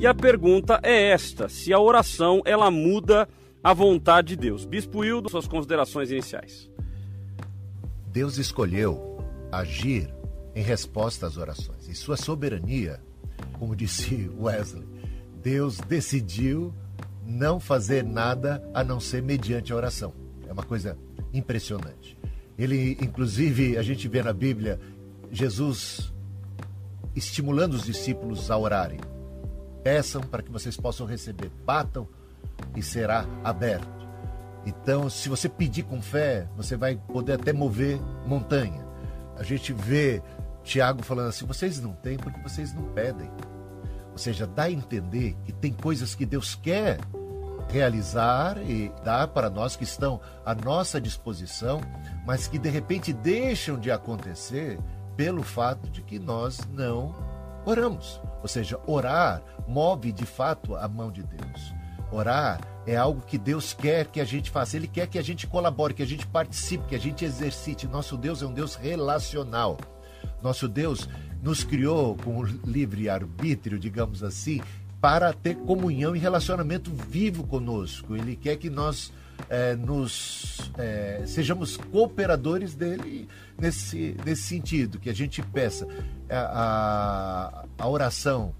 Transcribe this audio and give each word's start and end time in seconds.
E 0.00 0.06
a 0.06 0.14
pergunta 0.14 0.80
é 0.82 1.10
esta: 1.10 1.46
se 1.46 1.74
a 1.74 1.78
oração 1.78 2.40
ela 2.46 2.70
muda 2.70 3.28
a 3.62 3.74
vontade 3.74 4.28
de 4.28 4.36
Deus. 4.36 4.64
Bispo 4.64 5.04
Hildo, 5.04 5.28
suas 5.28 5.46
considerações 5.46 6.10
iniciais. 6.10 6.70
Deus 8.06 8.38
escolheu 8.38 9.22
agir 9.52 10.08
em 10.56 10.62
resposta 10.62 11.26
às 11.26 11.36
orações. 11.36 11.86
Em 11.86 11.92
sua 11.92 12.16
soberania, 12.16 12.98
como 13.58 13.76
disse 13.76 14.30
Wesley, 14.40 14.88
Deus 15.42 15.76
decidiu 15.76 16.72
não 17.26 17.60
fazer 17.60 18.02
nada 18.02 18.66
a 18.72 18.82
não 18.82 18.98
ser 18.98 19.22
mediante 19.22 19.70
a 19.70 19.76
oração. 19.76 20.14
É 20.48 20.52
uma 20.52 20.64
coisa 20.64 20.96
impressionante. 21.30 22.16
Ele, 22.58 22.96
inclusive, 23.02 23.76
a 23.76 23.82
gente 23.82 24.08
vê 24.08 24.22
na 24.22 24.32
Bíblia 24.32 24.80
Jesus 25.30 26.10
estimulando 27.14 27.74
os 27.74 27.84
discípulos 27.84 28.50
a 28.50 28.56
orarem. 28.56 28.98
Peçam 29.82 30.20
para 30.20 30.42
que 30.42 30.50
vocês 30.50 30.76
possam 30.76 31.06
receber. 31.06 31.50
Batam 31.64 32.06
e 32.76 32.82
será 32.82 33.24
aberto. 33.42 33.88
Então, 34.64 35.08
se 35.08 35.28
você 35.28 35.48
pedir 35.48 35.84
com 35.84 36.02
fé, 36.02 36.46
você 36.56 36.76
vai 36.76 36.96
poder 36.96 37.34
até 37.34 37.52
mover 37.52 37.98
montanha. 38.26 38.86
A 39.36 39.42
gente 39.42 39.72
vê 39.72 40.22
Tiago 40.62 41.02
falando 41.02 41.28
assim: 41.28 41.46
vocês 41.46 41.80
não 41.80 41.92
têm 41.92 42.18
porque 42.18 42.40
vocês 42.40 42.74
não 42.74 42.84
pedem. 42.92 43.30
Ou 44.12 44.18
seja, 44.18 44.46
dá 44.46 44.64
a 44.64 44.70
entender 44.70 45.36
que 45.44 45.52
tem 45.52 45.72
coisas 45.72 46.14
que 46.14 46.26
Deus 46.26 46.54
quer 46.54 46.98
realizar 47.70 48.58
e 48.58 48.92
dar 49.04 49.28
para 49.28 49.48
nós 49.48 49.76
que 49.76 49.84
estão 49.84 50.20
à 50.44 50.54
nossa 50.54 51.00
disposição, 51.00 51.80
mas 52.26 52.48
que 52.48 52.58
de 52.58 52.68
repente 52.68 53.12
deixam 53.12 53.78
de 53.78 53.90
acontecer 53.90 54.78
pelo 55.16 55.42
fato 55.42 55.88
de 55.88 56.02
que 56.02 56.18
nós 56.18 56.60
não 56.72 57.14
oramos. 57.64 58.20
Ou 58.42 58.48
seja, 58.48 58.78
orar 58.86 59.42
move 59.68 60.12
de 60.12 60.26
fato 60.26 60.74
a 60.74 60.88
mão 60.88 61.10
de 61.10 61.22
Deus. 61.22 61.74
Orar 62.12 62.60
é 62.86 62.96
algo 62.96 63.20
que 63.20 63.38
Deus 63.38 63.72
quer 63.72 64.06
que 64.06 64.20
a 64.20 64.24
gente 64.24 64.50
faça. 64.50 64.76
Ele 64.76 64.88
quer 64.88 65.06
que 65.06 65.18
a 65.18 65.22
gente 65.22 65.46
colabore, 65.46 65.94
que 65.94 66.02
a 66.02 66.06
gente 66.06 66.26
participe, 66.26 66.86
que 66.88 66.94
a 66.94 66.98
gente 66.98 67.24
exercite. 67.24 67.86
Nosso 67.86 68.16
Deus 68.16 68.42
é 68.42 68.46
um 68.46 68.52
Deus 68.52 68.74
relacional. 68.74 69.78
Nosso 70.42 70.66
Deus 70.66 71.08
nos 71.42 71.62
criou 71.62 72.16
com 72.16 72.42
livre 72.42 73.08
arbítrio, 73.08 73.78
digamos 73.78 74.22
assim, 74.22 74.60
para 75.00 75.32
ter 75.32 75.56
comunhão 75.56 76.14
e 76.14 76.18
relacionamento 76.18 76.90
vivo 76.90 77.46
conosco. 77.46 78.16
Ele 78.16 78.36
quer 78.36 78.56
que 78.56 78.68
nós 78.68 79.12
é, 79.48 79.74
nos 79.74 80.70
é, 80.78 81.22
sejamos 81.26 81.76
cooperadores 81.76 82.74
dele 82.74 83.28
nesse, 83.58 84.16
nesse 84.24 84.42
sentido, 84.42 84.98
que 84.98 85.10
a 85.10 85.14
gente 85.14 85.42
peça 85.42 85.86
a, 86.28 87.64
a, 87.78 87.84
a 87.84 87.88
oração 87.88 88.54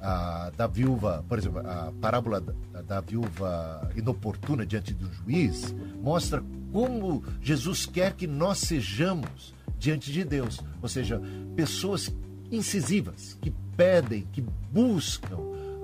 a, 0.00 0.50
da 0.56 0.66
viúva, 0.66 1.24
por 1.28 1.38
exemplo, 1.38 1.60
a 1.60 1.92
parábola 2.00 2.40
da, 2.40 2.82
da 2.82 3.00
viúva 3.00 3.90
inoportuna 3.96 4.66
diante 4.66 4.92
do 4.92 5.10
juiz, 5.12 5.74
mostra 6.02 6.42
como 6.72 7.24
Jesus 7.40 7.86
quer 7.86 8.12
que 8.12 8.26
nós 8.26 8.58
sejamos 8.58 9.54
diante 9.78 10.12
de 10.12 10.24
Deus. 10.24 10.60
Ou 10.82 10.88
seja, 10.88 11.20
pessoas 11.56 12.14
incisivas, 12.50 13.36
que 13.40 13.50
pedem, 13.76 14.26
que 14.32 14.44
buscam, 14.70 15.38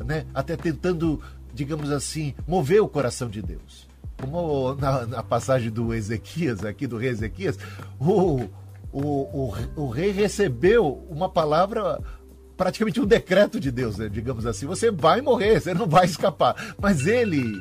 né, 0.04 0.26
até 0.34 0.56
tentando, 0.56 1.20
digamos 1.54 1.90
assim, 1.90 2.34
mover 2.46 2.82
o 2.82 2.88
coração 2.88 3.28
de 3.28 3.42
Deus. 3.42 3.88
Como 4.20 4.74
na, 4.74 5.06
na 5.06 5.22
passagem 5.22 5.70
do 5.70 5.94
Ezequias, 5.94 6.64
aqui 6.64 6.86
do 6.86 6.98
rei 6.98 7.10
Ezequias, 7.10 7.58
o, 7.98 8.48
o, 8.92 9.00
o, 9.00 9.54
o 9.76 9.88
rei 9.88 10.10
recebeu 10.10 11.06
uma 11.08 11.28
palavra 11.28 12.00
praticamente 12.56 13.00
um 13.00 13.06
decreto 13.06 13.58
de 13.58 13.70
Deus, 13.70 13.96
né? 13.96 14.08
digamos 14.08 14.44
assim. 14.44 14.66
Você 14.66 14.90
vai 14.90 15.22
morrer, 15.22 15.60
você 15.60 15.72
não 15.72 15.86
vai 15.88 16.04
escapar. 16.04 16.74
Mas 16.78 17.06
ele 17.06 17.58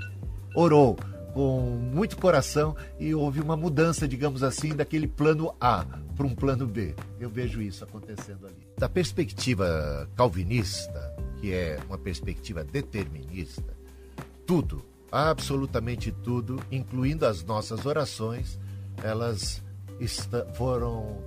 orou 0.53 0.97
com 1.33 1.61
muito 1.93 2.17
coração 2.17 2.75
e 2.99 3.15
houve 3.15 3.39
uma 3.39 3.55
mudança, 3.55 4.05
digamos 4.05 4.43
assim, 4.43 4.75
daquele 4.75 5.07
plano 5.07 5.55
A 5.59 5.85
para 6.17 6.25
um 6.25 6.35
plano 6.35 6.67
B. 6.67 6.95
Eu 7.17 7.29
vejo 7.29 7.61
isso 7.61 7.81
acontecendo 7.83 8.45
ali. 8.45 8.67
Da 8.77 8.89
perspectiva 8.89 10.09
calvinista, 10.17 11.15
que 11.39 11.53
é 11.53 11.79
uma 11.87 11.97
perspectiva 11.97 12.61
determinista, 12.63 13.73
tudo, 14.45 14.83
absolutamente 15.11 16.11
tudo, 16.11 16.59
incluindo 16.71 17.25
as 17.25 17.43
nossas 17.43 17.85
orações, 17.85 18.59
elas 19.03 19.61
foram 20.55 21.17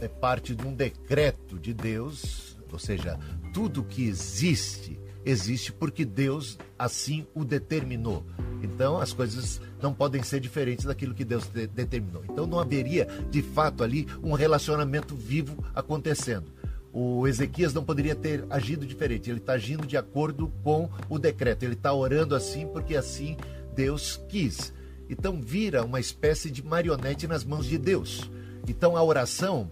é, 0.00 0.08
parte 0.08 0.54
de 0.54 0.66
um 0.66 0.74
decreto 0.74 1.58
de 1.58 1.74
Deus 1.74 2.50
ou 2.72 2.78
seja, 2.78 3.18
tudo 3.52 3.84
que 3.84 4.06
existe, 4.06 4.98
existe 5.24 5.72
porque 5.72 6.04
Deus 6.04 6.58
assim 6.78 7.26
o 7.34 7.44
determinou. 7.44 8.24
Então 8.62 8.98
as 8.98 9.12
coisas 9.12 9.60
não 9.82 9.92
podem 9.92 10.22
ser 10.22 10.40
diferentes 10.40 10.84
daquilo 10.84 11.14
que 11.14 11.24
Deus 11.24 11.46
de 11.46 11.66
determinou. 11.66 12.22
Então 12.24 12.46
não 12.46 12.58
haveria, 12.58 13.06
de 13.30 13.42
fato, 13.42 13.82
ali 13.82 14.06
um 14.22 14.32
relacionamento 14.32 15.14
vivo 15.14 15.64
acontecendo. 15.74 16.52
O 16.92 17.26
Ezequias 17.26 17.72
não 17.72 17.84
poderia 17.84 18.14
ter 18.14 18.44
agido 18.50 18.84
diferente. 18.84 19.30
Ele 19.30 19.38
está 19.38 19.52
agindo 19.52 19.86
de 19.86 19.96
acordo 19.96 20.52
com 20.62 20.88
o 21.08 21.18
decreto. 21.18 21.62
Ele 21.62 21.74
está 21.74 21.92
orando 21.92 22.34
assim 22.34 22.66
porque 22.66 22.96
assim 22.96 23.36
Deus 23.74 24.20
quis. 24.28 24.72
Então 25.08 25.40
vira 25.40 25.84
uma 25.84 26.00
espécie 26.00 26.50
de 26.50 26.64
marionete 26.64 27.26
nas 27.26 27.44
mãos 27.44 27.66
de 27.66 27.78
Deus. 27.78 28.30
Então 28.68 28.96
a 28.96 29.02
oração 29.02 29.70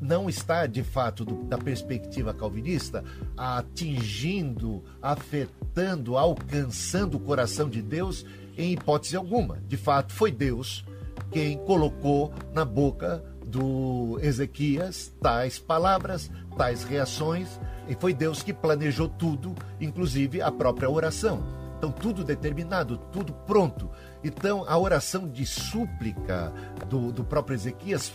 não 0.00 0.28
está, 0.28 0.66
de 0.66 0.82
fato, 0.82 1.24
do, 1.24 1.44
da 1.44 1.58
perspectiva 1.58 2.32
calvinista, 2.32 3.04
atingindo, 3.36 4.82
afetando, 5.02 6.16
alcançando 6.16 7.16
o 7.16 7.20
coração 7.20 7.68
de 7.68 7.82
Deus 7.82 8.24
em 8.56 8.72
hipótese 8.72 9.16
alguma. 9.16 9.58
De 9.66 9.76
fato, 9.76 10.12
foi 10.12 10.30
Deus 10.30 10.84
quem 11.30 11.58
colocou 11.58 12.32
na 12.54 12.64
boca 12.64 13.22
do 13.48 14.18
Ezequias 14.22 15.12
tais 15.20 15.58
palavras, 15.58 16.30
tais 16.56 16.84
reações, 16.84 17.60
e 17.88 17.94
foi 17.94 18.12
Deus 18.12 18.42
que 18.42 18.52
planejou 18.52 19.08
tudo, 19.08 19.54
inclusive 19.80 20.42
a 20.42 20.52
própria 20.52 20.90
oração. 20.90 21.42
Então, 21.78 21.90
tudo 21.92 22.24
determinado, 22.24 22.98
tudo 23.12 23.32
pronto. 23.32 23.88
Então, 24.22 24.64
a 24.68 24.76
oração 24.76 25.28
de 25.28 25.46
súplica 25.46 26.52
do, 26.88 27.12
do 27.12 27.24
próprio 27.24 27.54
Ezequias 27.54 28.12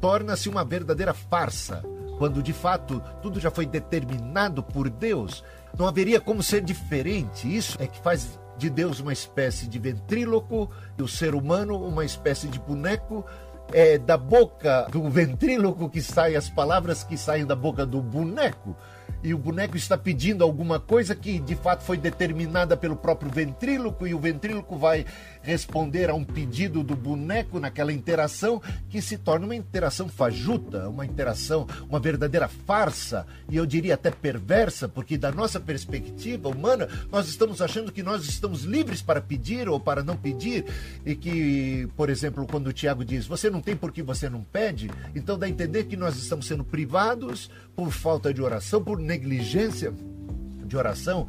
torna-se 0.00 0.48
uma 0.48 0.64
verdadeira 0.64 1.12
farsa, 1.12 1.82
quando 2.18 2.42
de 2.42 2.52
fato 2.52 3.02
tudo 3.20 3.40
já 3.40 3.50
foi 3.50 3.66
determinado 3.66 4.62
por 4.62 4.88
Deus. 4.88 5.42
Não 5.76 5.88
haveria 5.88 6.20
como 6.20 6.42
ser 6.42 6.62
diferente. 6.62 7.54
Isso 7.54 7.76
é 7.80 7.86
que 7.86 8.00
faz 8.00 8.38
de 8.56 8.70
Deus 8.70 9.00
uma 9.00 9.12
espécie 9.12 9.66
de 9.66 9.78
ventríloco 9.78 10.70
e 10.98 11.02
o 11.02 11.08
ser 11.08 11.34
humano 11.34 11.82
uma 11.82 12.04
espécie 12.04 12.46
de 12.46 12.60
boneco. 12.60 13.24
É 13.72 13.98
da 13.98 14.16
boca 14.16 14.86
do 14.90 15.08
ventríloco 15.08 15.88
que 15.88 16.02
saem 16.02 16.36
as 16.36 16.48
palavras 16.48 17.04
que 17.04 17.16
saem 17.16 17.46
da 17.46 17.54
boca 17.54 17.86
do 17.86 18.00
boneco 18.00 18.76
e 19.22 19.34
o 19.34 19.38
boneco 19.38 19.76
está 19.76 19.96
pedindo 19.96 20.42
alguma 20.42 20.80
coisa 20.80 21.14
que 21.14 21.38
de 21.38 21.54
fato 21.54 21.82
foi 21.82 21.96
determinada 21.96 22.76
pelo 22.76 22.96
próprio 22.96 23.30
ventríloco 23.30 24.06
e 24.06 24.14
o 24.14 24.18
ventríloco 24.18 24.76
vai 24.76 25.04
responder 25.42 26.10
a 26.10 26.14
um 26.14 26.24
pedido 26.24 26.82
do 26.82 26.94
boneco 26.94 27.58
naquela 27.58 27.92
interação 27.92 28.60
que 28.88 29.00
se 29.00 29.18
torna 29.18 29.46
uma 29.46 29.54
interação 29.54 30.08
fajuta, 30.08 30.88
uma 30.88 31.04
interação, 31.04 31.66
uma 31.88 31.98
verdadeira 31.98 32.48
farsa 32.48 33.26
e 33.48 33.56
eu 33.56 33.66
diria 33.66 33.94
até 33.94 34.10
perversa, 34.10 34.88
porque 34.88 35.16
da 35.16 35.32
nossa 35.32 35.58
perspectiva 35.58 36.48
humana 36.48 36.88
nós 37.10 37.28
estamos 37.28 37.60
achando 37.62 37.92
que 37.92 38.02
nós 38.02 38.24
estamos 38.24 38.64
livres 38.64 39.02
para 39.02 39.20
pedir 39.20 39.68
ou 39.68 39.80
para 39.80 40.02
não 40.02 40.16
pedir 40.16 40.64
e 41.04 41.14
que, 41.14 41.88
por 41.96 42.10
exemplo, 42.10 42.46
quando 42.46 42.68
o 42.68 42.72
Tiago 42.72 43.04
diz 43.04 43.26
você 43.26 43.48
não 43.48 43.60
tem 43.60 43.76
porque 43.76 44.02
você 44.02 44.28
não 44.28 44.42
pede, 44.42 44.90
então 45.14 45.38
dá 45.38 45.46
a 45.46 45.50
entender 45.50 45.84
que 45.84 45.96
nós 45.96 46.16
estamos 46.16 46.46
sendo 46.46 46.64
privados 46.64 47.50
por 47.74 47.90
falta 47.90 48.32
de 48.34 48.42
oração, 48.42 48.82
por 48.82 48.99
negligência 49.00 49.92
de 50.64 50.76
oração. 50.76 51.26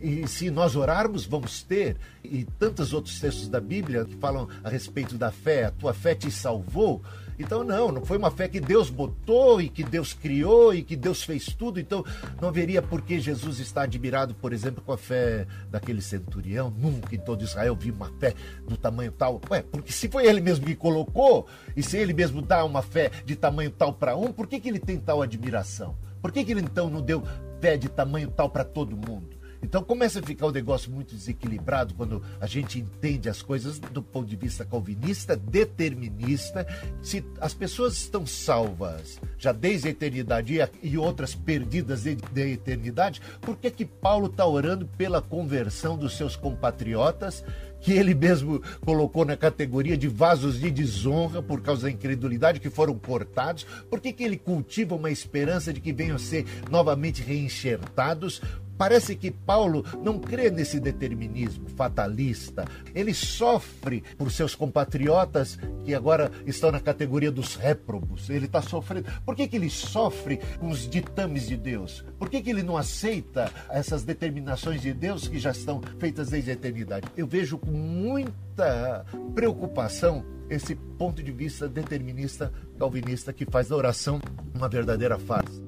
E 0.00 0.28
se 0.28 0.50
nós 0.50 0.76
orarmos, 0.76 1.24
vamos 1.24 1.62
ter. 1.62 1.96
E 2.22 2.44
tantos 2.58 2.92
outros 2.92 3.18
textos 3.18 3.48
da 3.48 3.58
Bíblia 3.58 4.04
que 4.04 4.14
falam 4.16 4.48
a 4.62 4.68
respeito 4.68 5.16
da 5.16 5.30
fé. 5.30 5.64
A 5.64 5.70
tua 5.70 5.94
fé 5.94 6.14
te 6.14 6.30
salvou. 6.30 7.02
Então, 7.38 7.64
não, 7.64 7.90
não 7.90 8.04
foi 8.04 8.16
uma 8.16 8.30
fé 8.30 8.46
que 8.46 8.60
Deus 8.60 8.90
botou 8.90 9.60
e 9.60 9.68
que 9.68 9.82
Deus 9.82 10.12
criou 10.12 10.74
e 10.74 10.82
que 10.82 10.94
Deus 10.94 11.22
fez 11.22 11.46
tudo. 11.46 11.80
Então, 11.80 12.04
não 12.40 12.48
haveria 12.48 12.82
por 12.82 13.00
que 13.00 13.18
Jesus 13.18 13.58
está 13.58 13.82
admirado, 13.82 14.34
por 14.34 14.52
exemplo, 14.52 14.82
com 14.84 14.92
a 14.92 14.98
fé 14.98 15.46
daquele 15.70 16.02
centurião. 16.02 16.70
Nunca 16.70 17.14
em 17.14 17.18
todo 17.18 17.42
Israel 17.42 17.74
vi 17.74 17.90
uma 17.90 18.12
fé 18.20 18.34
do 18.68 18.76
tamanho 18.76 19.10
tal. 19.10 19.40
Ué, 19.50 19.62
porque 19.62 19.90
se 19.90 20.08
foi 20.08 20.26
ele 20.26 20.40
mesmo 20.40 20.66
que 20.66 20.74
colocou, 20.74 21.46
e 21.74 21.82
se 21.82 21.96
ele 21.96 22.12
mesmo 22.12 22.42
dá 22.42 22.64
uma 22.64 22.82
fé 22.82 23.10
de 23.24 23.34
tamanho 23.34 23.70
tal 23.70 23.92
para 23.92 24.14
um, 24.14 24.32
por 24.32 24.46
que, 24.46 24.60
que 24.60 24.68
ele 24.68 24.78
tem 24.78 24.98
tal 24.98 25.22
admiração? 25.22 25.96
Por 26.24 26.32
que, 26.32 26.42
que 26.42 26.52
ele 26.52 26.62
então 26.62 26.88
não 26.88 27.02
deu 27.02 27.22
fé 27.60 27.76
de 27.76 27.86
tamanho 27.86 28.30
tal 28.30 28.48
para 28.48 28.64
todo 28.64 28.96
mundo? 28.96 29.33
Então 29.64 29.82
começa 29.82 30.20
a 30.20 30.22
ficar 30.22 30.46
um 30.46 30.50
negócio 30.50 30.92
muito 30.92 31.14
desequilibrado 31.14 31.94
quando 31.94 32.22
a 32.38 32.46
gente 32.46 32.78
entende 32.78 33.30
as 33.30 33.40
coisas 33.40 33.78
do 33.78 34.02
ponto 34.02 34.28
de 34.28 34.36
vista 34.36 34.62
calvinista, 34.62 35.34
determinista. 35.34 36.66
Se 37.00 37.24
as 37.40 37.54
pessoas 37.54 37.94
estão 37.94 38.26
salvas 38.26 39.18
já 39.38 39.52
desde 39.52 39.88
a 39.88 39.90
eternidade 39.90 40.58
e 40.82 40.98
outras 40.98 41.34
perdidas 41.34 42.02
de, 42.02 42.14
de 42.14 42.52
eternidade, 42.52 43.22
por 43.40 43.56
que 43.56 43.70
que 43.70 43.86
Paulo 43.86 44.26
está 44.26 44.46
orando 44.46 44.86
pela 44.86 45.22
conversão 45.22 45.96
dos 45.96 46.14
seus 46.14 46.36
compatriotas 46.36 47.42
que 47.84 47.92
ele 47.92 48.14
mesmo 48.14 48.62
colocou 48.80 49.26
na 49.26 49.36
categoria 49.36 49.96
de 49.96 50.08
vasos 50.08 50.58
de 50.58 50.70
desonra 50.70 51.42
por 51.42 51.60
causa 51.60 51.82
da 51.82 51.90
incredulidade 51.90 52.58
que 52.58 52.70
foram 52.70 52.98
cortados? 52.98 53.64
Por 53.90 54.00
que, 54.00 54.10
que 54.10 54.24
ele 54.24 54.38
cultiva 54.38 54.94
uma 54.94 55.10
esperança 55.10 55.70
de 55.70 55.80
que 55.80 55.92
venham 55.92 56.16
a 56.16 56.18
ser 56.18 56.46
novamente 56.70 57.22
reenxertados? 57.22 58.40
Parece 58.76 59.14
que 59.14 59.30
Paulo 59.30 59.84
não 60.02 60.18
crê 60.18 60.50
nesse 60.50 60.80
determinismo 60.80 61.68
fatalista. 61.70 62.64
Ele 62.94 63.14
sofre 63.14 64.02
por 64.16 64.30
seus 64.30 64.54
compatriotas 64.54 65.58
que 65.84 65.94
agora 65.94 66.30
estão 66.46 66.70
na 66.72 66.80
categoria 66.80 67.30
dos 67.30 67.54
réprobos. 67.54 68.28
Ele 68.30 68.46
está 68.46 68.60
sofrendo. 68.62 69.08
Por 69.24 69.36
que, 69.36 69.46
que 69.46 69.56
ele 69.56 69.70
sofre 69.70 70.38
com 70.58 70.68
os 70.68 70.88
ditames 70.88 71.46
de 71.46 71.56
Deus? 71.56 72.04
Por 72.18 72.28
que, 72.28 72.42
que 72.42 72.50
ele 72.50 72.62
não 72.62 72.76
aceita 72.76 73.50
essas 73.70 74.02
determinações 74.02 74.82
de 74.82 74.92
Deus 74.92 75.28
que 75.28 75.38
já 75.38 75.50
estão 75.50 75.80
feitas 75.98 76.28
desde 76.28 76.50
a 76.50 76.54
eternidade? 76.54 77.08
Eu 77.16 77.26
vejo 77.26 77.58
com 77.58 77.70
muita 77.70 79.04
preocupação 79.34 80.24
esse 80.48 80.74
ponto 80.74 81.22
de 81.22 81.32
vista 81.32 81.68
determinista 81.68 82.52
calvinista 82.78 83.32
que 83.32 83.46
faz 83.46 83.68
da 83.68 83.76
oração 83.76 84.20
uma 84.54 84.68
verdadeira 84.68 85.18
farsa. 85.18 85.62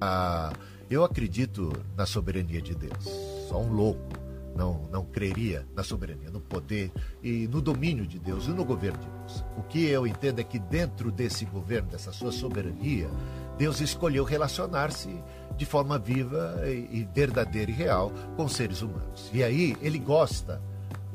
Ah, 0.00 0.52
eu 0.92 1.04
acredito 1.04 1.72
na 1.96 2.06
soberania 2.06 2.60
de 2.60 2.74
Deus. 2.74 3.04
Só 3.48 3.60
um 3.60 3.72
louco 3.72 4.22
não, 4.54 4.86
não 4.90 5.04
creria 5.04 5.66
na 5.74 5.82
soberania, 5.82 6.30
no 6.30 6.40
poder 6.40 6.92
e 7.22 7.48
no 7.48 7.60
domínio 7.60 8.06
de 8.06 8.18
Deus 8.18 8.46
e 8.46 8.50
no 8.50 8.64
governo 8.64 8.98
de 8.98 9.08
Deus. 9.08 9.44
O 9.56 9.62
que 9.62 9.86
eu 9.86 10.06
entendo 10.06 10.40
é 10.40 10.44
que 10.44 10.58
dentro 10.58 11.10
desse 11.10 11.44
governo, 11.44 11.90
dessa 11.90 12.12
sua 12.12 12.32
soberania, 12.32 13.08
Deus 13.56 13.80
escolheu 13.80 14.24
relacionar-se 14.24 15.22
de 15.56 15.64
forma 15.64 15.98
viva 15.98 16.60
e 16.66 17.08
verdadeira 17.14 17.70
e 17.70 17.74
real 17.74 18.12
com 18.36 18.48
seres 18.48 18.82
humanos. 18.82 19.30
E 19.32 19.42
aí 19.42 19.76
ele 19.80 19.98
gosta 19.98 20.60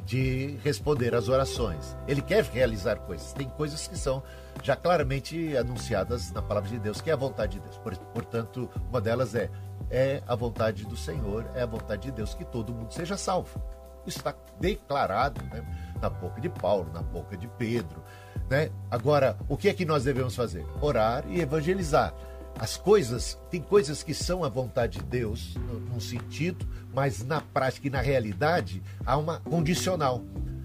de 0.08 0.58
responder 0.64 1.14
às 1.14 1.28
orações. 1.28 1.96
Ele 2.08 2.22
quer 2.22 2.44
realizar 2.46 2.96
coisas. 2.96 3.34
Tem 3.34 3.48
coisas 3.50 3.88
que 3.88 3.98
são 3.98 4.24
já 4.64 4.76
claramente 4.76 5.56
anunciadas 5.58 6.32
na 6.32 6.42
palavra 6.42 6.70
de 6.70 6.80
Deus, 6.80 7.02
que 7.02 7.10
é 7.10 7.14
a 7.14 7.18
vontade 7.18 7.60
de 7.60 7.60
Deus. 7.60 7.78
Portanto, 8.14 8.70
uma 8.90 9.02
delas 9.02 9.36
é 9.36 9.52
é 9.90 10.22
a 10.28 10.36
vontade 10.36 10.86
do 10.86 10.98
Senhor, 10.98 11.46
é 11.56 11.62
a 11.62 11.66
vontade 11.66 12.04
de 12.04 12.12
Deus 12.12 12.34
que 12.34 12.46
todo 12.46 12.74
mundo 12.74 12.94
seja 12.94 13.18
salvo. 13.18 13.62
Isso 14.06 14.18
está 14.18 14.34
declarado 14.60 15.44
né, 15.46 15.66
na 16.02 16.10
boca 16.10 16.40
de 16.40 16.50
Paulo, 16.50 16.90
na 16.94 17.02
boca 17.02 17.36
de 17.36 17.48
Pedro. 17.48 18.02
Né? 18.50 18.70
Agora, 18.90 19.38
o 19.50 19.58
que 19.58 19.68
é 19.68 19.74
que 19.74 19.86
nós 19.86 20.06
devemos 20.06 20.36
fazer? 20.36 20.66
Orar 20.82 21.26
e 21.28 21.42
evangelizar. 21.42 22.14
As 22.60 22.76
coisas, 22.76 23.38
tem 23.52 23.62
coisas 23.62 24.02
que 24.02 24.14
são 24.14 24.44
a 24.44 24.50
vontade 24.50 25.00
de 25.00 25.06
Deus, 25.06 25.56
num 25.92 26.00
sentido, 26.00 26.68
mas 26.94 27.24
na 27.24 27.40
prática 27.40 27.88
e 27.88 27.92
na 27.92 28.02
realidade 28.02 28.82
há 29.06 29.16
uma 29.16 29.40
condicional. 29.40 30.24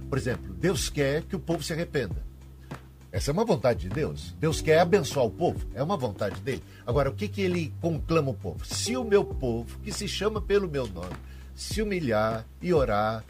Por 0.09 0.17
exemplo, 0.17 0.55
Deus 0.55 0.89
quer 0.89 1.23
que 1.23 1.37
o 1.37 1.41
povo 1.41 1.63
se 1.63 1.73
arrependa. 1.73 2.33
Essa 3.13 3.31
é 3.31 3.33
uma 3.33 3.45
vontade 3.45 3.81
de 3.81 3.89
Deus. 3.91 4.35
Deus 4.41 4.63
quer 4.63 4.81
abençoar 4.81 5.27
o 5.27 5.31
povo, 5.31 5.67
é 5.75 5.83
uma 5.83 5.99
vontade 5.99 6.41
dele. 6.41 6.63
Agora, 6.87 7.11
o 7.11 7.15
que, 7.15 7.29
que 7.29 7.43
ele 7.43 7.75
conclama 7.79 8.31
o 8.31 8.35
povo? 8.35 8.65
Se 8.65 8.97
o 8.97 9.05
meu 9.05 9.23
povo, 9.23 9.79
que 9.81 9.93
se 9.93 10.09
chama 10.09 10.41
pelo 10.41 10.67
meu 10.67 10.87
nome, 10.87 11.15
se 11.55 11.83
humilhar 11.83 12.47
e 12.63 12.73
orar, 12.73 13.23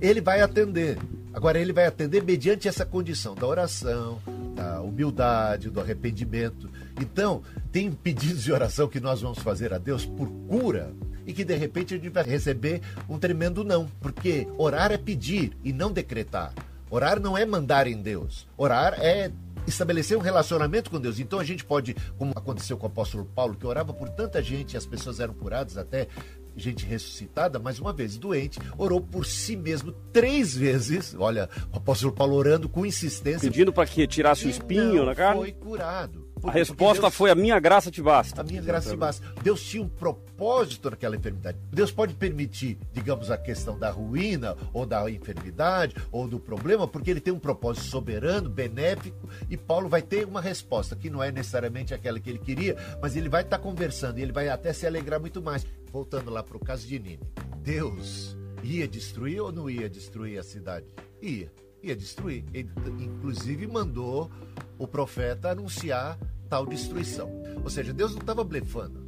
ele 0.00 0.20
vai 0.20 0.40
atender. 0.40 0.98
Agora, 1.32 1.56
ele 1.56 1.72
vai 1.72 1.86
atender 1.86 2.24
mediante 2.24 2.66
essa 2.66 2.84
condição 2.84 3.36
da 3.36 3.46
oração, 3.46 4.20
da 4.56 4.80
humildade, 4.80 5.70
do 5.70 5.80
arrependimento. 5.80 6.68
Então, 7.00 7.42
tem 7.70 7.90
pedidos 7.90 8.44
de 8.44 8.52
oração 8.52 8.88
que 8.88 9.00
nós 9.00 9.20
vamos 9.20 9.38
fazer 9.38 9.72
a 9.72 9.78
Deus 9.78 10.04
por 10.04 10.28
cura 10.48 10.92
e 11.26 11.32
que 11.32 11.44
de 11.44 11.54
repente 11.54 11.94
a 11.94 11.98
gente 11.98 12.08
vai 12.08 12.24
receber 12.24 12.80
um 13.08 13.18
tremendo 13.18 13.62
não, 13.62 13.86
porque 14.00 14.48
orar 14.56 14.90
é 14.90 14.98
pedir 14.98 15.56
e 15.62 15.72
não 15.72 15.92
decretar. 15.92 16.52
Orar 16.90 17.20
não 17.20 17.36
é 17.36 17.44
mandar 17.44 17.86
em 17.86 18.00
Deus. 18.00 18.48
Orar 18.56 18.94
é 18.98 19.30
estabelecer 19.66 20.16
um 20.16 20.20
relacionamento 20.22 20.90
com 20.90 20.98
Deus. 20.98 21.20
Então 21.20 21.38
a 21.38 21.44
gente 21.44 21.64
pode, 21.64 21.94
como 22.16 22.32
aconteceu 22.34 22.78
com 22.78 22.86
o 22.86 22.90
apóstolo 22.90 23.26
Paulo, 23.26 23.54
que 23.54 23.66
orava 23.66 23.92
por 23.92 24.08
tanta 24.08 24.42
gente, 24.42 24.76
as 24.76 24.86
pessoas 24.86 25.20
eram 25.20 25.34
curadas 25.34 25.76
até 25.76 26.08
gente 26.56 26.84
ressuscitada, 26.84 27.58
mais 27.58 27.78
uma 27.78 27.92
vez 27.92 28.16
doente, 28.16 28.58
orou 28.76 29.00
por 29.00 29.24
si 29.24 29.56
mesmo 29.56 29.92
três 30.12 30.56
vezes. 30.56 31.14
Olha, 31.16 31.48
o 31.72 31.76
apóstolo 31.76 32.12
Paulo 32.12 32.34
orando 32.34 32.68
com 32.68 32.84
insistência. 32.84 33.50
Pedindo 33.50 33.72
para 33.72 33.86
que 33.86 34.06
tirasse 34.06 34.46
o 34.46 34.50
espinho 34.50 35.04
na 35.04 35.14
carne. 35.14 35.40
Foi 35.40 35.52
curado. 35.52 36.27
A 36.44 36.50
resposta 36.50 37.02
Deus, 37.02 37.14
foi: 37.14 37.30
a 37.30 37.34
minha 37.34 37.58
graça 37.58 37.90
te 37.90 38.02
basta. 38.02 38.40
A 38.40 38.44
minha 38.44 38.62
graça 38.62 38.90
te 38.90 38.96
basta. 38.96 39.26
Deus 39.42 39.62
tinha 39.62 39.82
um 39.82 39.88
propósito 39.88 40.90
naquela 40.90 41.16
enfermidade. 41.16 41.58
Deus 41.70 41.90
pode 41.90 42.14
permitir, 42.14 42.78
digamos, 42.92 43.30
a 43.30 43.38
questão 43.38 43.78
da 43.78 43.90
ruína, 43.90 44.56
ou 44.72 44.86
da 44.86 45.10
enfermidade, 45.10 45.96
ou 46.10 46.28
do 46.28 46.38
problema, 46.38 46.86
porque 46.86 47.10
ele 47.10 47.20
tem 47.20 47.32
um 47.32 47.38
propósito 47.38 47.86
soberano, 47.86 48.48
benéfico, 48.48 49.28
e 49.48 49.56
Paulo 49.56 49.88
vai 49.88 50.02
ter 50.02 50.26
uma 50.26 50.40
resposta 50.40 50.96
que 50.96 51.10
não 51.10 51.22
é 51.22 51.30
necessariamente 51.30 51.94
aquela 51.94 52.20
que 52.20 52.30
ele 52.30 52.38
queria, 52.38 52.76
mas 53.00 53.16
ele 53.16 53.28
vai 53.28 53.42
estar 53.42 53.58
conversando 53.58 54.18
e 54.18 54.22
ele 54.22 54.32
vai 54.32 54.48
até 54.48 54.72
se 54.72 54.86
alegrar 54.86 55.20
muito 55.20 55.42
mais. 55.42 55.66
Voltando 55.90 56.30
lá 56.30 56.42
para 56.42 56.56
o 56.56 56.60
caso 56.60 56.86
de 56.86 56.98
Nini. 56.98 57.20
Deus 57.58 58.36
ia 58.62 58.86
destruir 58.86 59.40
ou 59.40 59.52
não 59.52 59.70
ia 59.70 59.88
destruir 59.88 60.38
a 60.38 60.42
cidade? 60.42 60.86
Ia 61.22 61.50
ia 61.82 61.96
destruir. 61.96 62.44
Ele, 62.52 62.68
inclusive, 63.00 63.66
mandou 63.66 64.30
o 64.78 64.86
profeta 64.86 65.50
anunciar 65.50 66.18
tal 66.48 66.66
destruição. 66.66 67.30
Ou 67.62 67.70
seja, 67.70 67.92
Deus 67.92 68.12
não 68.12 68.20
estava 68.20 68.44
blefando. 68.44 69.06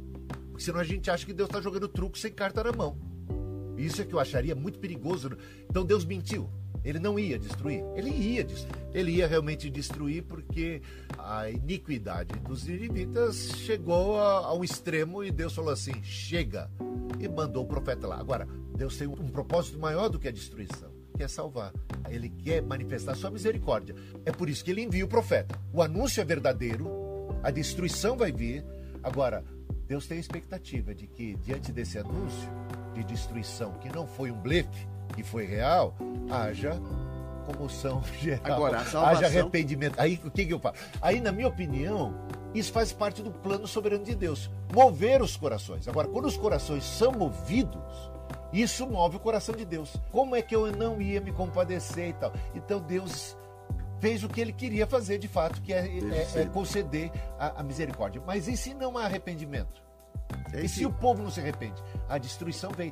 Porque 0.49 0.63
senão 0.63 0.79
a 0.79 0.83
gente 0.83 1.09
acha 1.09 1.25
que 1.25 1.33
Deus 1.33 1.49
está 1.49 1.61
jogando 1.61 1.87
truco 1.87 2.17
sem 2.17 2.31
carta 2.31 2.63
na 2.63 2.71
mão. 2.71 2.97
Isso 3.77 4.01
é 4.01 4.05
que 4.05 4.13
eu 4.13 4.19
acharia 4.19 4.55
muito 4.55 4.79
perigoso. 4.79 5.31
Então 5.69 5.85
Deus 5.85 6.05
mentiu. 6.05 6.49
Ele 6.83 6.99
não 6.99 7.17
ia 7.17 7.37
destruir. 7.37 7.83
Ele 7.95 8.09
ia 8.09 8.43
destruir. 8.43 8.81
Ele 8.93 9.11
ia 9.11 9.27
realmente 9.27 9.69
destruir 9.69 10.23
porque 10.23 10.81
a 11.17 11.49
iniquidade 11.49 12.37
dos 12.39 12.65
ninivitas 12.65 13.51
chegou 13.57 14.19
a, 14.19 14.47
a 14.47 14.53
um 14.53 14.63
extremo 14.63 15.23
e 15.23 15.31
Deus 15.31 15.53
falou 15.53 15.71
assim: 15.71 16.03
chega. 16.03 16.69
E 17.19 17.27
mandou 17.27 17.63
o 17.63 17.67
profeta 17.67 18.07
lá. 18.07 18.19
Agora, 18.19 18.47
Deus 18.75 18.97
tem 18.97 19.07
um 19.07 19.29
propósito 19.29 19.79
maior 19.79 20.09
do 20.09 20.19
que 20.19 20.27
a 20.27 20.31
destruição 20.31 20.90
quer 21.21 21.29
salvar, 21.29 21.71
ele 22.09 22.29
quer 22.29 22.63
manifestar 22.63 23.15
sua 23.15 23.29
misericórdia. 23.29 23.95
É 24.25 24.31
por 24.31 24.49
isso 24.49 24.63
que 24.63 24.71
ele 24.71 24.81
envia 24.81 25.05
o 25.05 25.07
profeta. 25.07 25.59
O 25.71 25.83
anúncio 25.83 26.19
é 26.19 26.25
verdadeiro, 26.25 26.89
a 27.43 27.51
destruição 27.51 28.17
vai 28.17 28.31
vir. 28.31 28.65
Agora, 29.03 29.43
Deus 29.87 30.07
tem 30.07 30.17
a 30.17 30.21
expectativa 30.21 30.95
de 30.95 31.05
que, 31.05 31.35
diante 31.35 31.71
desse 31.71 31.99
anúncio 31.99 32.49
de 32.95 33.03
destruição, 33.03 33.73
que 33.73 33.87
não 33.89 34.07
foi 34.07 34.31
um 34.31 34.41
blefe, 34.41 34.87
que 35.15 35.21
foi 35.21 35.45
real, 35.45 35.95
haja 36.29 36.81
comoção 37.45 38.01
geral, 38.19 38.53
Agora, 38.53 38.79
haja 38.79 39.27
arrependimento. 39.27 39.99
Aí 39.99 40.19
o 40.25 40.31
que, 40.31 40.45
que 40.45 40.53
eu 40.53 40.59
falo? 40.59 40.75
Aí, 40.99 41.21
na 41.21 41.31
minha 41.31 41.47
opinião, 41.47 42.15
isso 42.51 42.71
faz 42.71 42.91
parte 42.91 43.21
do 43.21 43.29
plano 43.29 43.67
soberano 43.67 44.03
de 44.03 44.15
Deus 44.15 44.49
mover 44.73 45.21
os 45.21 45.37
corações. 45.37 45.87
Agora, 45.87 46.07
quando 46.07 46.25
os 46.25 46.37
corações 46.37 46.83
são 46.83 47.11
movidos, 47.11 48.11
isso 48.53 48.87
move 48.87 49.17
o 49.17 49.19
coração 49.19 49.55
de 49.55 49.65
Deus. 49.65 49.95
Como 50.11 50.35
é 50.35 50.41
que 50.41 50.55
eu 50.55 50.71
não 50.71 51.01
ia 51.01 51.21
me 51.21 51.31
compadecer 51.31 52.09
e 52.09 52.13
tal? 52.13 52.33
Então 52.53 52.79
Deus 52.79 53.37
fez 53.99 54.23
o 54.23 54.27
que 54.27 54.41
ele 54.41 54.51
queria 54.51 54.87
fazer 54.87 55.19
de 55.19 55.27
fato, 55.27 55.61
que 55.61 55.71
é, 55.71 55.87
é, 55.87 56.41
é 56.41 56.45
conceder 56.45 57.11
a, 57.37 57.61
a, 57.61 57.63
misericórdia. 57.63 58.21
Mas 58.25 58.47
e 58.47 58.57
se 58.57 58.73
não 58.73 58.97
há 58.97 59.05
arrependimento? 59.05 59.81
E 60.53 60.67
se 60.67 60.85
o 60.85 60.91
povo 60.91 61.21
não 61.21 61.29
se 61.29 61.39
arrepende? 61.39 61.81
A 62.09 62.17
destruição 62.17 62.71
vem. 62.71 62.91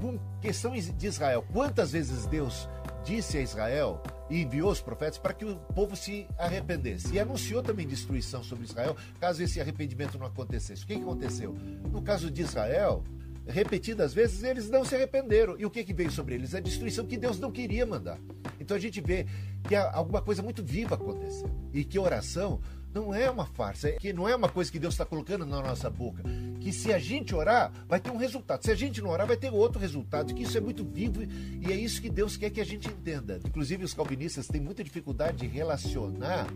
Com 0.00 0.18
questão 0.40 0.72
de 0.72 1.06
Israel, 1.06 1.44
quantas 1.52 1.92
vezes 1.92 2.26
Deus 2.26 2.68
disse 3.04 3.38
a 3.38 3.40
Israel 3.40 4.02
e 4.28 4.42
enviou 4.42 4.70
os 4.70 4.80
profetas 4.80 5.16
para 5.16 5.32
que 5.32 5.44
o 5.44 5.56
povo 5.56 5.94
se 5.94 6.26
arrependesse. 6.36 7.14
E 7.14 7.20
anunciou 7.20 7.62
também 7.62 7.86
destruição 7.86 8.42
sobre 8.42 8.64
Israel, 8.64 8.96
caso 9.20 9.42
esse 9.42 9.60
arrependimento 9.60 10.18
não 10.18 10.26
acontecesse. 10.26 10.82
O 10.82 10.86
que 10.86 10.94
aconteceu? 10.94 11.52
No 11.92 12.02
caso 12.02 12.30
de 12.30 12.42
Israel, 12.42 13.04
repetidas 13.46 14.12
vezes, 14.12 14.42
eles 14.42 14.68
não 14.68 14.84
se 14.84 14.94
arrependeram. 14.94 15.56
E 15.58 15.64
o 15.64 15.70
que, 15.70 15.84
que 15.84 15.94
veio 15.94 16.10
sobre 16.10 16.34
eles? 16.34 16.54
A 16.54 16.60
destruição 16.60 17.06
que 17.06 17.16
Deus 17.16 17.38
não 17.38 17.50
queria 17.50 17.86
mandar. 17.86 18.18
Então 18.60 18.76
a 18.76 18.80
gente 18.80 19.00
vê 19.00 19.26
que 19.66 19.74
há 19.74 19.92
alguma 19.92 20.20
coisa 20.20 20.42
muito 20.42 20.62
viva 20.64 20.94
acontecendo. 20.94 21.52
E 21.72 21.84
que 21.84 21.98
oração 21.98 22.60
não 22.92 23.14
é 23.14 23.30
uma 23.30 23.44
farsa, 23.44 23.92
que 23.92 24.12
não 24.12 24.26
é 24.26 24.34
uma 24.34 24.48
coisa 24.48 24.72
que 24.72 24.78
Deus 24.78 24.94
está 24.94 25.04
colocando 25.04 25.44
na 25.44 25.60
nossa 25.60 25.90
boca. 25.90 26.22
Que 26.60 26.72
se 26.72 26.92
a 26.92 26.98
gente 26.98 27.34
orar, 27.34 27.70
vai 27.86 28.00
ter 28.00 28.10
um 28.10 28.16
resultado. 28.16 28.64
Se 28.64 28.70
a 28.70 28.74
gente 28.74 29.00
não 29.02 29.10
orar, 29.10 29.26
vai 29.26 29.36
ter 29.36 29.52
outro 29.52 29.78
resultado. 29.78 30.34
Que 30.34 30.42
isso 30.42 30.56
é 30.56 30.60
muito 30.60 30.84
vivo 30.84 31.22
e 31.22 31.70
é 31.70 31.76
isso 31.76 32.00
que 32.00 32.10
Deus 32.10 32.36
quer 32.36 32.50
que 32.50 32.60
a 32.60 32.64
gente 32.64 32.88
entenda. 32.88 33.38
Inclusive, 33.44 33.84
os 33.84 33.94
calvinistas 33.94 34.46
têm 34.48 34.60
muita 34.60 34.82
dificuldade 34.82 35.38
de 35.38 35.46
relacionar 35.46 36.46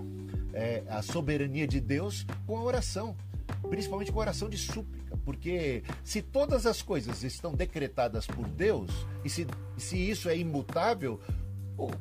é, 0.52 0.82
a 0.88 1.02
soberania 1.02 1.66
de 1.66 1.80
Deus 1.80 2.26
com 2.46 2.56
a 2.56 2.62
oração 2.62 3.14
principalmente 3.70 4.12
com 4.12 4.18
oração 4.18 4.48
de 4.48 4.58
súplica, 4.58 5.16
porque 5.24 5.82
se 6.04 6.20
todas 6.20 6.66
as 6.66 6.82
coisas 6.82 7.22
estão 7.22 7.54
decretadas 7.54 8.26
por 8.26 8.46
Deus 8.46 8.90
e 9.24 9.30
se, 9.30 9.46
se 9.78 9.96
isso 9.96 10.28
é 10.28 10.36
imutável, 10.36 11.18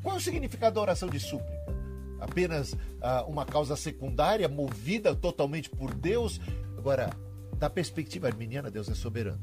qual 0.02 0.16
é 0.16 0.18
o 0.18 0.22
significado 0.22 0.76
da 0.76 0.82
oração 0.82 1.08
de 1.08 1.20
súplica? 1.20 1.80
apenas 2.20 2.76
ah, 3.02 3.24
uma 3.28 3.46
causa 3.46 3.76
secundária, 3.76 4.48
movida 4.48 5.16
totalmente 5.16 5.70
por 5.70 5.94
Deus. 5.94 6.40
Agora, 6.78 7.12
da 7.58 7.70
perspectiva 7.70 8.28
arminiana, 8.28 8.70
Deus 8.70 8.90
é 8.90 8.94
soberano. 8.94 9.40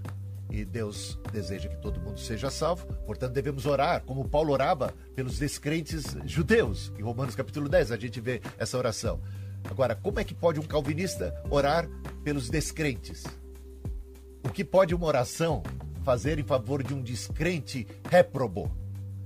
E 0.50 0.64
Deus 0.64 1.18
deseja 1.32 1.68
que 1.68 1.76
todo 1.78 2.00
mundo 2.00 2.20
seja 2.20 2.50
salvo, 2.50 2.86
portanto 3.04 3.32
devemos 3.32 3.66
orar, 3.66 4.02
como 4.02 4.28
Paulo 4.28 4.52
orava 4.52 4.94
pelos 5.14 5.38
descrentes 5.38 6.16
judeus. 6.24 6.92
Em 6.96 7.02
Romanos 7.02 7.34
capítulo 7.34 7.68
10 7.68 7.90
a 7.90 7.96
gente 7.96 8.20
vê 8.20 8.40
essa 8.56 8.78
oração. 8.78 9.20
Agora, 9.68 9.96
como 9.96 10.20
é 10.20 10.24
que 10.24 10.34
pode 10.34 10.60
um 10.60 10.62
calvinista 10.62 11.34
orar 11.50 11.88
pelos 12.26 12.50
descrentes? 12.50 13.22
O 14.42 14.48
que 14.48 14.64
pode 14.64 14.92
uma 14.92 15.06
oração 15.06 15.62
fazer 16.02 16.40
em 16.40 16.42
favor 16.42 16.82
de 16.82 16.92
um 16.92 17.00
descrente 17.00 17.86
réprobo? 18.10 18.68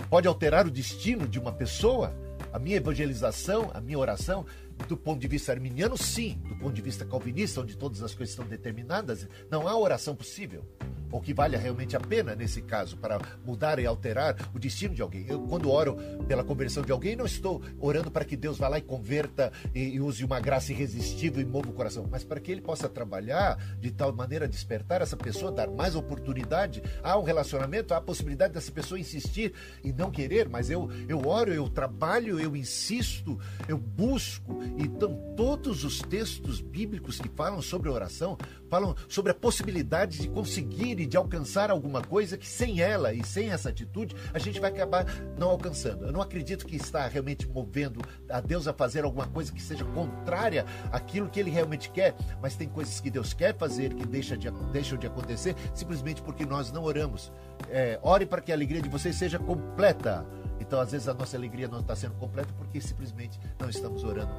Pode 0.07 0.27
alterar 0.27 0.67
o 0.67 0.69
destino 0.69 1.27
de 1.27 1.39
uma 1.39 1.51
pessoa? 1.51 2.13
A 2.53 2.59
minha 2.59 2.77
evangelização, 2.77 3.71
a 3.73 3.81
minha 3.81 3.97
oração, 3.97 4.45
do 4.87 4.95
ponto 4.95 5.19
de 5.19 5.27
vista 5.27 5.51
arminiano, 5.51 5.97
sim. 5.97 6.39
Do 6.47 6.55
ponto 6.57 6.73
de 6.73 6.81
vista 6.83 7.03
calvinista, 7.03 7.61
onde 7.61 7.75
todas 7.75 8.03
as 8.03 8.13
coisas 8.13 8.33
estão 8.33 8.45
determinadas, 8.45 9.27
não 9.49 9.67
há 9.67 9.75
oração 9.75 10.15
possível 10.15 10.63
ou 11.11 11.21
que 11.21 11.33
valha 11.33 11.59
realmente 11.59 11.95
a 11.95 11.99
pena 11.99 12.35
nesse 12.35 12.61
caso 12.61 12.97
para 12.97 13.19
mudar 13.45 13.79
e 13.79 13.85
alterar 13.85 14.35
o 14.53 14.59
destino 14.59 14.95
de 14.95 15.01
alguém. 15.01 15.25
Eu, 15.27 15.41
quando 15.41 15.69
oro 15.69 15.97
pela 16.27 16.43
conversão 16.43 16.83
de 16.83 16.91
alguém, 16.91 17.15
não 17.15 17.25
estou 17.25 17.61
orando 17.79 18.09
para 18.09 18.25
que 18.25 18.37
Deus 18.37 18.57
vá 18.57 18.67
lá 18.67 18.77
e 18.77 18.81
converta 18.81 19.51
e, 19.73 19.95
e 19.95 20.01
use 20.01 20.23
uma 20.23 20.39
graça 20.39 20.71
irresistível 20.71 21.41
e 21.41 21.45
mova 21.45 21.69
o 21.69 21.73
coração, 21.73 22.07
mas 22.09 22.23
para 22.23 22.39
que 22.39 22.51
ele 22.51 22.61
possa 22.61 22.87
trabalhar 22.87 23.57
de 23.79 23.91
tal 23.91 24.13
maneira 24.13 24.47
despertar 24.47 25.01
essa 25.01 25.17
pessoa, 25.17 25.51
dar 25.51 25.69
mais 25.69 25.95
oportunidade 25.95 26.81
a 27.03 27.17
um 27.17 27.23
relacionamento, 27.23 27.93
a 27.93 28.01
possibilidade 28.01 28.53
dessa 28.53 28.71
pessoa 28.71 28.99
insistir 28.99 29.53
e 29.83 29.91
não 29.91 30.11
querer, 30.11 30.47
mas 30.49 30.69
eu, 30.69 30.89
eu 31.07 31.27
oro, 31.27 31.53
eu 31.53 31.69
trabalho, 31.69 32.39
eu 32.39 32.55
insisto, 32.55 33.39
eu 33.67 33.77
busco. 33.77 34.61
Então, 34.77 35.15
todos 35.35 35.83
os 35.83 35.99
textos 35.99 36.61
bíblicos 36.61 37.19
que 37.19 37.29
falam 37.29 37.61
sobre 37.61 37.89
oração 37.89 38.37
falam 38.71 38.95
sobre 39.09 39.33
a 39.33 39.35
possibilidade 39.35 40.17
de 40.17 40.29
conseguir 40.29 40.97
e 41.01 41.05
de 41.05 41.17
alcançar 41.17 41.69
alguma 41.69 42.01
coisa 42.01 42.37
que 42.37 42.47
sem 42.47 42.79
ela 42.79 43.13
e 43.13 43.21
sem 43.21 43.51
essa 43.51 43.67
atitude 43.67 44.15
a 44.33 44.39
gente 44.39 44.61
vai 44.61 44.71
acabar 44.71 45.05
não 45.37 45.49
alcançando. 45.49 46.05
Eu 46.05 46.13
não 46.13 46.21
acredito 46.21 46.65
que 46.65 46.77
está 46.77 47.05
realmente 47.05 47.45
movendo 47.45 47.99
a 48.29 48.39
Deus 48.39 48.69
a 48.69 48.73
fazer 48.73 49.03
alguma 49.03 49.27
coisa 49.27 49.51
que 49.51 49.61
seja 49.61 49.83
contrária 49.83 50.65
àquilo 50.89 51.29
que 51.29 51.37
ele 51.37 51.51
realmente 51.51 51.89
quer, 51.89 52.15
mas 52.41 52.55
tem 52.55 52.69
coisas 52.69 53.01
que 53.01 53.11
Deus 53.11 53.33
quer 53.33 53.53
fazer 53.57 53.93
que 53.93 54.07
deixa 54.07 54.37
de, 54.37 54.49
deixam 54.71 54.97
de 54.97 55.05
acontecer 55.05 55.53
simplesmente 55.73 56.21
porque 56.21 56.45
nós 56.45 56.71
não 56.71 56.83
oramos. 56.83 57.29
É, 57.69 57.99
ore 58.01 58.25
para 58.25 58.39
que 58.39 58.53
a 58.53 58.55
alegria 58.55 58.81
de 58.81 58.87
vocês 58.87 59.17
seja 59.17 59.37
completa. 59.37 60.25
Então, 60.61 60.79
às 60.79 60.91
vezes, 60.93 61.09
a 61.09 61.13
nossa 61.13 61.35
alegria 61.35 61.67
não 61.67 61.81
está 61.81 61.95
sendo 61.95 62.15
completa 62.15 62.53
porque 62.57 62.79
simplesmente 62.79 63.37
não 63.59 63.69
estamos 63.69 64.03
orando 64.05 64.31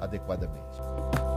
adequadamente. 0.00 1.33